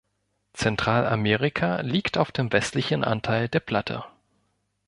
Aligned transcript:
Zentralamerika 0.53 1.81
liegt 1.81 2.17
auf 2.17 2.31
dem 2.31 2.51
westlichen 2.51 3.03
Anteil 3.03 3.47
der 3.49 3.59
Platte. 3.59 4.03